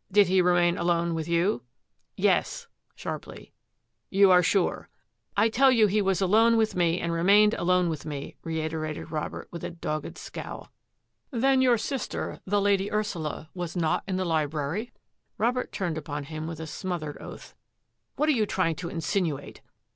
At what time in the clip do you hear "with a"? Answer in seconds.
9.50-9.72, 16.46-16.68